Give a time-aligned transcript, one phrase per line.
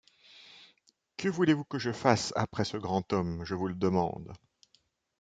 [1.15, 4.33] Que voulez-vous que je fasse après ce grand homme, je vous le demande?